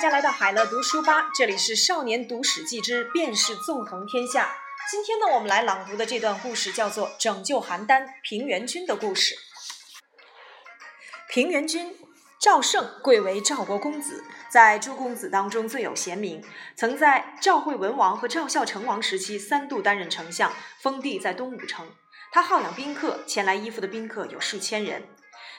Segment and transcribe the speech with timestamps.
[0.00, 4.46] 大家来到海乐读书吧，这里是《少年读史记之便是纵横天下》。
[4.90, 9.34] 今天呢，我们来朗读的这段故事叫做《拯救邯郸平原君的故事》。
[11.28, 11.94] 平原君
[12.38, 16.42] 赵胜贵为赵国公子，在诸公子当中最有贤名，
[16.74, 21.86] 曾在赵惠文王和赵孝成王时期三度担任丞相，封地在东武城。
[22.32, 25.06] 他好养宾客，前来依附的宾客有数千人。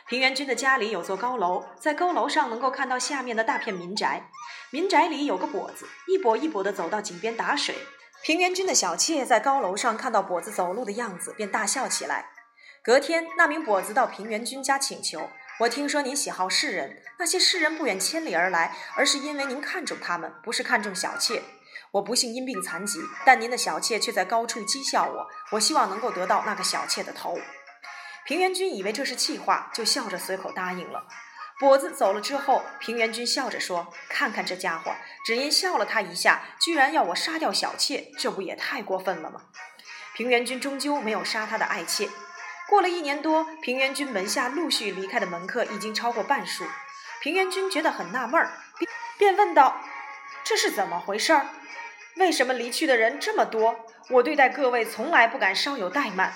[0.08, 4.30] 平原君的家里有座高楼，在高楼上能够看到下面的大片民宅。
[4.70, 7.76] 民宅里有个跛子，一跛一跛地走到井边打水。
[8.23, 12.26] 平原君的小妾在高楼上看到跛子走路的样子，便大笑起来。
[12.84, 15.30] 隔天，那名跛子到平原君家请求
[15.62, 21.42] ：“我听说您喜好世人，那些世人不远千里而来，而是因为您看中他们，不是看中小妾。
[21.92, 25.28] 我不幸因病残疾，但您的小妾却在高处讥笑我。
[25.52, 27.38] 我希望能够得到那个小妾的头。”
[28.25, 31.07] 平原君以为这是气话，就笑着随口答应了。
[31.59, 39.41] 跛子走了之后，平原君笑着说：“看看这家伙，只因笑了他一下，居然要我杀掉小妾，这不也太过分了吗？”
[40.16, 42.09] 平原君终究没有杀他的爱妾。
[42.67, 46.66] 过了一年多，平原君门下陆续离开的门客已经超过半数。
[47.22, 48.52] 平原君觉得很纳闷儿，
[49.17, 49.81] 便问道
[50.44, 51.47] ：“这是怎么回事儿？
[52.16, 53.85] 为什么离去的人这么多？
[54.09, 56.33] 我对待各位从来不敢稍有怠慢。”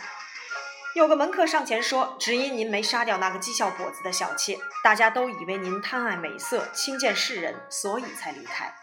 [0.96, 8.74] 有个门客上前说：“只因您没杀掉那个讥笑跛子的小妾，大家都以为您贪爱美色、轻贱世人，所以才离开。”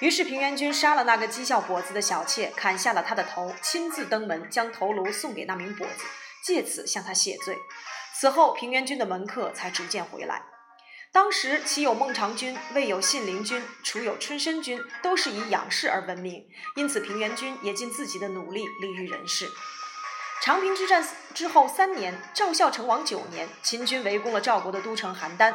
[0.00, 6.06] 于是平原君杀了那个讥笑跛子的小妾，砍下了他的头，亲自登门将头颅送给那名跛子，
[6.42, 7.58] 借此向他谢罪。
[8.18, 10.42] 此后，平原君的门客才逐渐回来。
[11.12, 16.42] 当时岂有孟尝君，未有信陵君，楚有春申君，都是以养士而闻名，
[16.74, 19.46] 因此平原君也尽自己的努力，立于人世。
[20.44, 25.54] 长平之战之后三年，赵孝成王九年，秦军围攻了赵国的都城邯郸。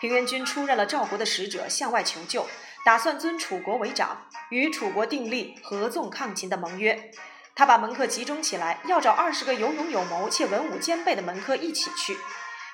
[0.00, 2.46] 平原君出任了赵国的使者，向外求救，
[2.82, 7.10] 打算尊楚国为长，与楚国订立合纵抗秦的盟约。
[7.54, 12.16] 他把门客集中起来，要找二十个有勇有谋且文武兼备的门客一起去。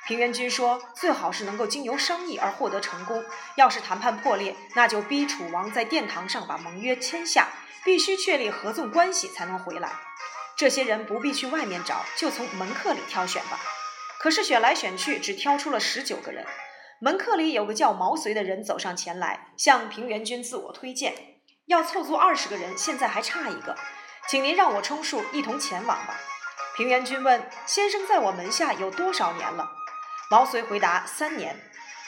[0.07, 3.25] 平原君说，最好是能够经由商议而获得成功。
[3.57, 7.49] 要是谈判破裂，那就逼楚王在殿堂上把盟约签下，
[7.85, 9.91] 必须确立合纵关系才能回来。
[10.57, 13.61] 这些人不必去外面找，就从门客里挑选吧。
[14.19, 16.47] 可是选来选去，只挑出了十九个人。
[16.99, 21.15] 门客里有个叫毛遂的人走上前来，向平原君自我推荐，
[21.67, 23.77] 要凑足二十个人，现在还差一个，
[24.31, 26.19] 请您让我充数，一同前往吧。
[26.75, 29.71] 平原君问先生在我门下有多少年了？
[30.31, 31.61] 毛遂回答三年。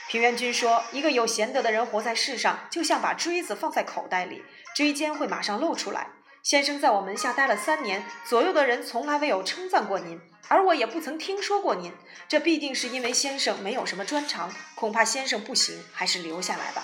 [0.08, 4.42] 平原君说，一个有贤德的人活在世上，就像把锥子放在口袋里，
[4.74, 6.08] 锥尖会马上露出来。
[6.42, 11.92] 先生在我门下待了三年，左右的人从来未有称赞过您，而我也不曾听说过您。
[12.26, 16.82] 这必定是因为先生没有什么专长，恐怕先生不行，还是留下来吧。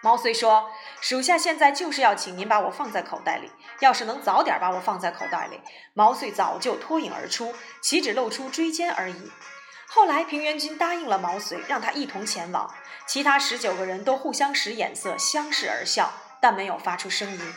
[0.00, 0.70] 毛遂说
[1.00, 3.50] ：“属下现在就是要请您把我放在口袋里，
[3.80, 5.60] 要是能早点把我放在口袋里，
[5.92, 9.32] 毛遂早就脱颖而出，岂止露出椎间而已。”
[9.90, 12.72] 后来平原君答应了毛遂，让他一同前往。
[13.06, 17.54] 其他十九个人都互相使眼色，相视而笑，但没有发出声音。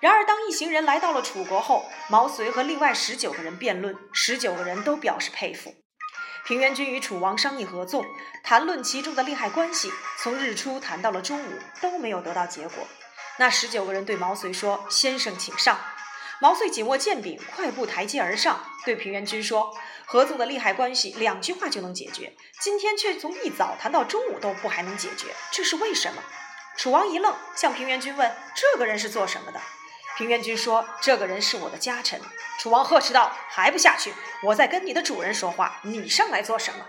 [0.00, 5.74] 然而，当一行人来到了楚国后，毛遂和另外十九个人辩论，十九个人都表示佩服。
[6.46, 8.04] 平原君与楚王商议合纵，
[8.42, 12.88] 谈论其中的利害关系，从日出谈到了中午，都没有得到结果。
[13.38, 15.78] 那十九个人对毛遂说：“先生，请上。”
[16.40, 26.22] 毛遂紧握剑柄，快步台阶而上，对平原君说：“合纵的利害关系，两句话就能解决，今天却从一早谈到中午都不还能解决，这是为什么？”
[26.78, 29.60] 楚王一愣，向平原君问：“这个人是做什么的？”
[30.20, 32.20] 平原君说：“这个人是我的家臣。”
[32.60, 34.12] 楚王呵斥道：“还不下去！
[34.42, 36.84] 我在跟你的主人说话，你上来做什么？”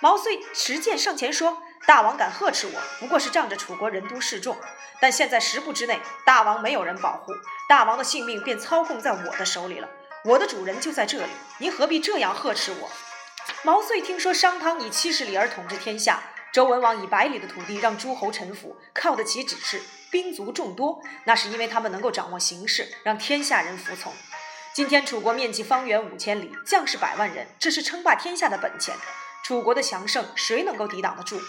[0.00, 4.58] 毛遂持剑上前说：“大王敢呵斥我，不过是仗着楚国人多势众。
[5.00, 7.32] 但现在十步之内，大王没有人保护，
[7.66, 9.88] 大王的性命便操控在我的手里了。
[10.26, 12.90] 我的主人就在这里，您何必这样呵斥我？”
[13.64, 16.22] 毛遂听说商汤以七十里而统治天下，
[16.52, 19.80] 周文王以百里的土地让诸侯臣服，靠得起指示。
[20.10, 24.12] 兵卒众多，那是因为他们能够掌握形势，让天下人服从。
[24.74, 28.94] 今天楚国面积方圆五千里，将士百万人，这是称霸天下的本钱。
[29.44, 31.40] 楚国的强盛，谁能够抵挡得住？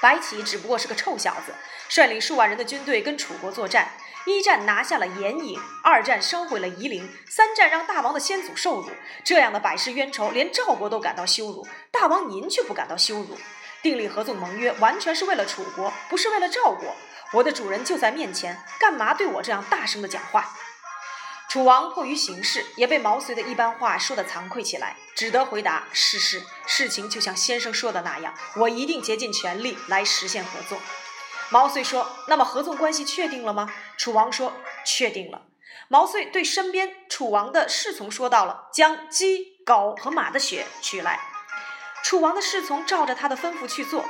[0.00, 1.54] 白起只不过是个臭小子，
[1.88, 3.92] 率领数万人的军队跟楚国作战，
[4.26, 8.90] 一战拿下了盐营，二战烧毁了夷陵，三战让大王的先祖受辱。
[9.24, 13.38] 这样的百世冤仇，连赵国都感到羞辱，大王您却不感到羞辱？
[13.82, 16.94] 订立合纵盟约，完全是为了楚国，不是为了赵国。
[17.34, 20.54] 我的主人就在面前，干嘛对我这样大声的讲话？
[21.48, 30.78] 楚王迫于形势，也被毛遂的一般话说得惭愧起来，只得回答：“是是，事情就像先生说的那样，我一定竭尽全力来实现合作。”
[31.50, 34.52] 毛遂说：“那么合纵关系确定了吗？”楚王说
[34.86, 35.42] ：“确定了。”
[35.88, 41.20] 毛遂对身边楚王的侍从说到了：“将鸡、狗和马的血取来。”
[42.04, 44.04] 楚王的侍从照着他的吩咐去做。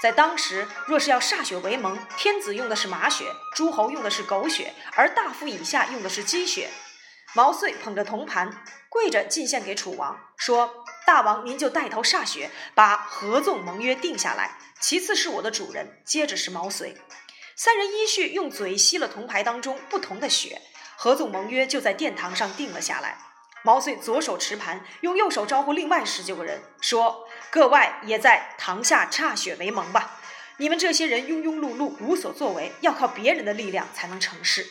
[0.00, 6.70] 在当时，若是要歃血为盟，天子用的是马血，诸侯用的是狗血，而大夫以下用的是鸡血。
[7.34, 14.56] 毛遂捧着铜盘，跪着进献给楚王，说：“大王，您就带头歃血，把合纵盟约定下来。
[14.80, 16.96] 其次是我的主人，接着是毛遂。”
[17.56, 20.62] 三人依序用嘴吸了铜牌当中不同的血，
[20.96, 23.18] 合纵盟约就在殿堂上定了下来。
[23.62, 30.18] 毛遂左手持盘，用右手招呼另外十九个人，说：“各外也在堂下歃血为盟吧！
[30.56, 34.66] 你们这些人庸庸碌碌，无所作为，要靠别人的力量才能成事。”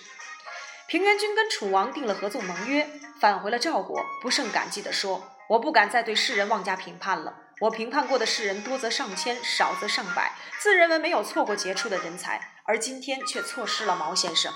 [0.88, 2.90] 平原君跟楚王定了合纵盟约，
[3.20, 14.54] 返回了赵国，不胜感激地说：“我不敢再对世人妄加评判了。”我评判过的世人多则上千，少则上百，自认为没有错过杰出的人才，而今天却错失了毛先生。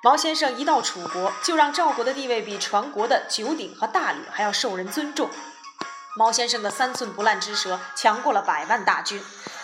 [0.00, 5.28] 毛先生一到楚国，就让赵国的地位比传国的九鼎和大吕还要受人尊重。
[6.16, 9.20] 毛先生的三寸不烂之舌强过了百万大军，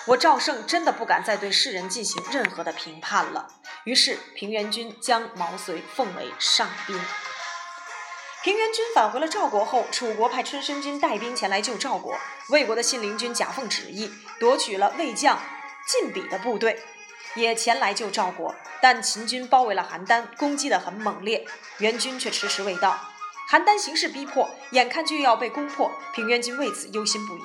[0.07, 3.47] 我赵胜真的不敢再对世人进行任何的评判了。
[3.85, 7.01] 于是平原君将毛遂奉为上宾。
[8.43, 12.19] 平原君返回了赵国后，楚国派春申君带兵前来救赵国。
[12.51, 15.41] 魏国的信陵君假奉旨意，夺取了魏将
[15.87, 16.83] 晋鄙的部队，
[17.35, 18.55] 也前来救赵国。
[18.81, 21.47] 但秦军包围了邯郸，攻击得很猛烈，
[21.79, 22.99] 援军却迟迟未到。
[23.51, 27.43] 邯郸形势逼迫，眼看就要被攻破，平原君为此忧心不已。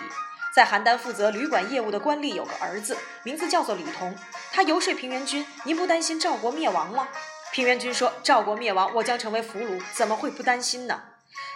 [0.54, 4.16] 在邯郸负责旅馆业务的官吏有个儿子，名字叫做李同。
[4.52, 7.08] 他游说平原君：“您不担心赵国灭亡吗？”
[7.54, 11.04] 平原君说：“赵国灭亡，我将成为俘虏，怎么会不担心呢？”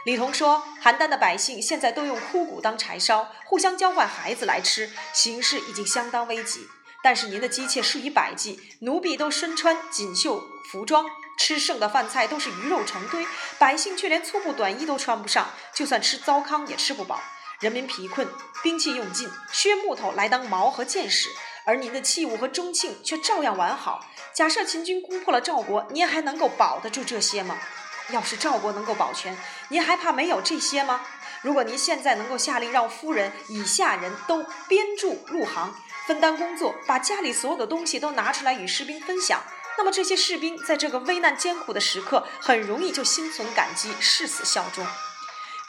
[0.06, 6.68] 李同说：“邯郸的百姓现在都用枯骨当柴烧，互相交换孩子来吃，形势已经相当危急。
[7.04, 10.42] 但是您的姬妾数以百计，奴婢都身穿锦绣
[10.72, 11.06] 服装，
[11.38, 13.28] 吃剩的饭菜都是鱼肉成堆，
[13.60, 17.22] 百姓却连粗布短衣都穿不上，就算吃糟糠也吃不饱。
[17.60, 18.28] 人民疲困，
[18.64, 21.30] 兵器用尽，削木头来当矛和箭矢。”
[21.66, 24.06] 而您的器物和中庆却照样完好。
[24.34, 27.58] 假设秦军攻破了赵国，您还能够保得住这些吗？
[28.10, 29.38] 要是赵国能够保全，
[29.70, 31.02] 您还怕没有这些吗？
[31.42, 35.74] 如果您现在能够下令让夫人以下人都编著入行，
[36.06, 39.42] 分担工作，把家里所有的东西都拿出来与士兵分享，
[39.78, 44.86] 那么这些士兵在这个危难艰苦的时刻，很容易就心存感激，誓死效忠。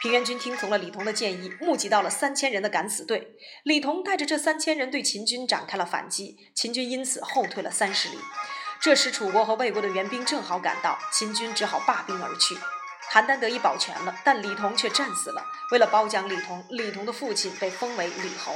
[0.01, 3.37] 平原君听从了李同的建议，募集到了三千人的敢死队。
[3.63, 8.19] 李同带着这三千人对秦军展开了反击，秦军因此后退了三十里。
[8.81, 12.55] 这时，楚国和魏国的援兵正好赶到，秦军只好罢兵而去。
[13.11, 15.43] 邯郸得以保全了，但李同却战死了。
[15.71, 18.53] 为了褒奖李同，李同的父亲被封为李侯。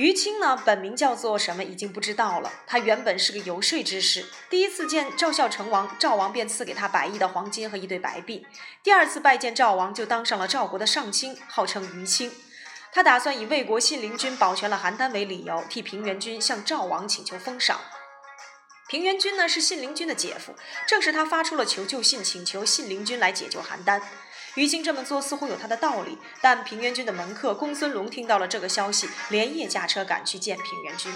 [0.00, 2.50] 于清呢，本名叫做什么已经不知道了。
[2.66, 8.46] 他原本是个游说之士，第一次见赵孝成王，赵王便赐给他百亿的黄金和一对白璧。
[8.82, 12.32] 第二次拜见赵王，就当上了赵国的上卿，号称于清。
[12.94, 17.78] 他打算以魏国信陵君保全了邯郸为理由，替平原君向赵王请求封赏。
[18.88, 20.54] 平原君呢是信陵君的姐夫，
[20.88, 24.00] 正是他发出了求救信，请求信陵君来解救邯郸。
[24.54, 31.12] 于清这么做似乎有他的道理，但平原君的门客公孙龙听到了这个消息，连夜驾车赶去见平原君。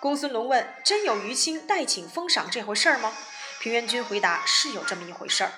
[0.00, 3.12] 公孙龙问：“真有于清代请封赏这回事儿吗？”
[3.60, 5.52] 平原君回答：“是有这么一回事儿。”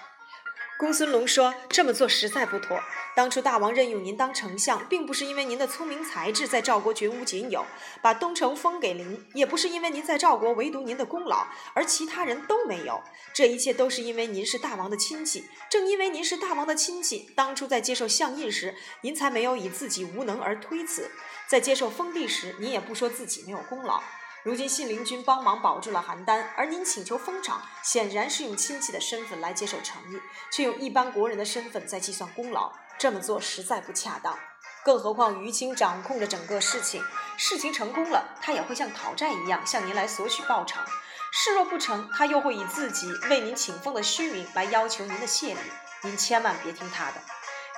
[0.79, 2.79] 公孙龙说：“这么做实在不妥。
[3.15, 7.65] 当初大王任用您当丞相，并不是因为您的聪明才智在赵国绝无仅有，
[8.03, 13.03] 把东城封给您，也不是因为您在赵国唯独您的功劳，而其他人都没有。
[13.33, 15.47] 这一切都是因为您是大王的亲戚。
[15.71, 21.05] 正因为您是大王的亲戚，当初在接受相印时，您才没有以自己无能而推辞；
[21.49, 24.03] 在接受封地时，您也不说自己没有功劳。”
[24.47, 30.21] 如今信陵君帮忙保住了邯郸，而您请求封赏，显然是用亲戚的身份来接受诚意，
[30.53, 34.39] 却用一般国人的身份在计算功劳，这么做实在不恰当。
[34.85, 37.03] 更何况于清掌控着整个事情，
[37.37, 40.85] 事情成功了，他也会像讨债一样向您来索取报偿；
[41.33, 45.61] 事若不成，他又会以自己为您请封的虚名来要求您的谢礼。
[46.05, 47.21] 您千万别听他的。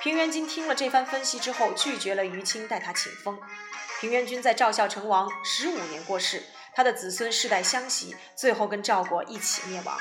[0.03, 3.39] 平原君听了这番分析之后，拒绝了于清带他请封。
[3.99, 6.43] 平原君在赵孝成王十五年过世。
[6.79, 9.97] 他的子孙世代相袭，最后跟赵国一起灭亡。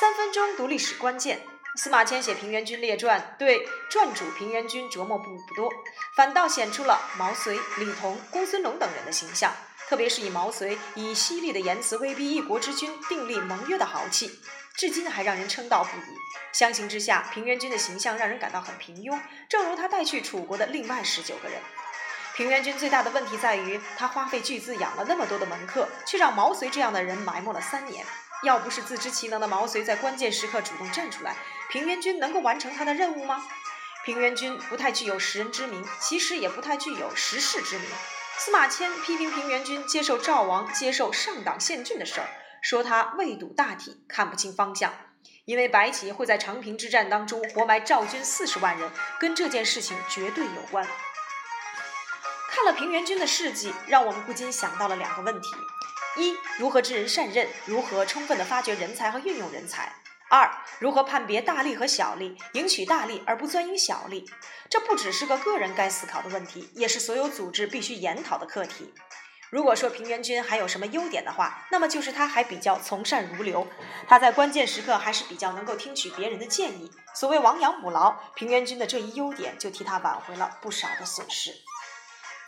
[0.00, 1.40] 三分钟读历史关键，
[1.76, 5.70] 司马迁写《平原君列传》，对传主平原君琢磨不不多，
[6.16, 9.54] 反倒显出了毛遂、李同、公孙龙等人的形象。
[9.88, 14.40] 特别是以毛遂以犀利的言辞威逼一国之君订立盟约的豪气，
[14.76, 16.16] 至今还让人称道不已。
[16.52, 19.16] 相形之下，平原君的形象让人感到很平庸，
[19.48, 21.60] 正如他带去楚国的另外十九个人。
[22.38, 28.06] 平原君最大的问题在于，他花费巨资养了那么多的门客，却让毛遂这样的人埋没了三年。
[28.44, 31.34] 要不是自知其能的毛遂在关键时刻主动站出来，
[31.68, 33.44] 平原君能够完成他的任务吗？
[34.04, 37.88] 平原君不太具有识人之明，其实也不太具有识事之明。
[38.36, 42.28] 司马迁批评平原君接受赵王接受上党献郡的事儿，
[42.62, 44.94] 说他未睹大体，看不清方向。
[45.44, 50.86] 因为白起会在长平之战当中活埋赵军四十万人，跟这件事情绝对有关。
[52.58, 55.48] 看了平原君的事迹，让我们不禁想到了两个问题：
[56.16, 57.46] 一、如何知人善任？
[57.66, 59.92] 如何充分的发掘人才和运用人才？
[60.28, 60.50] 二、
[60.80, 64.28] 如何判别大利和小利，赢取大利而不钻营小利？
[64.68, 68.92] 这不只是个个人该思考的问题，也是所有组织必须研讨的课题。
[69.50, 73.68] 如果说平原君还有什么优点的话，那么就是他还比较从善如流，
[74.08, 76.90] 他在关键时刻还是比较能够听取别人的建议。
[77.14, 81.52] 所谓亡羊补牢，平原君的这一优点就替他挽回了不少的损失。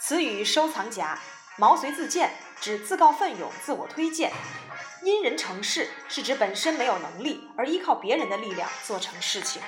[0.02, 1.21] 词语收藏夹，
[1.59, 4.30] 毛遂自荐，指自告奋勇、自我推荐；
[5.04, 9.61] 因人成事，是指本身没有能力，而依靠别人的力量做成事情。